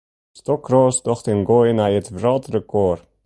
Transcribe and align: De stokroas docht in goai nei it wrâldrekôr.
De 0.33 0.37
stokroas 0.39 0.97
docht 1.05 1.29
in 1.31 1.41
goai 1.47 1.71
nei 1.77 1.93
it 1.99 2.07
wrâldrekôr. 2.15 2.97